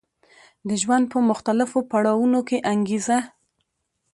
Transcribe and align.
د 0.67 0.69
ژوند 0.81 1.05
په 1.13 1.17
مختلفو 1.29 1.79
پړاوونو 1.91 2.39
کې 2.47 2.57
انګېزه 2.71 3.17